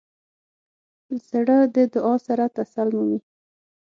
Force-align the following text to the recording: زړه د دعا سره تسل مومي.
زړه 1.29 1.57
د 1.75 1.77
دعا 1.93 2.15
سره 2.27 2.45
تسل 2.55 2.87
مومي. 2.95 3.19